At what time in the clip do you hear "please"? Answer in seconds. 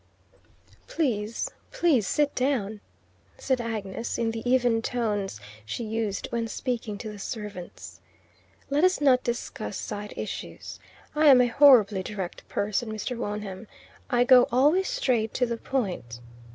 0.87-1.51, 1.71-2.07